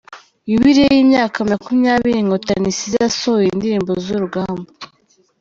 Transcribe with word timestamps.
Yubile 0.51 0.83
y’imyaka 0.93 1.37
makumyabiri 1.49 2.17
Inkotanyi 2.19 2.67
isize 2.73 2.97
asohoye 3.09 3.47
indirimbo 3.49 3.91
zurugamba 4.03 4.67